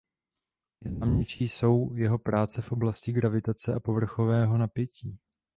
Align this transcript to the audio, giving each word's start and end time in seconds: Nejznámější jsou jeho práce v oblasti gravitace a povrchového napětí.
Nejznámější 0.81 1.49
jsou 1.49 1.93
jeho 1.93 2.17
práce 2.19 2.61
v 2.61 2.71
oblasti 2.71 3.11
gravitace 3.11 3.73
a 3.73 3.79
povrchového 3.79 4.57
napětí. 4.57 5.19